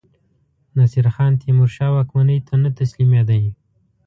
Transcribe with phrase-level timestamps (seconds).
[0.79, 3.43] نصیرخان تیمورشاه واکمنۍ ته نه تسلیمېدی.